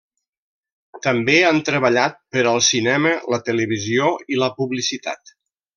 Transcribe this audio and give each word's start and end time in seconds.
També 1.07 1.35
han 1.49 1.59
treballat 1.67 2.17
per 2.37 2.45
al 2.53 2.59
cinema, 2.69 3.15
la 3.35 3.41
televisió 3.51 4.13
i 4.37 4.45
la 4.45 4.53
publicitat. 4.63 5.41